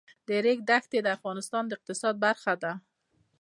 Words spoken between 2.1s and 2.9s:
برخه ده.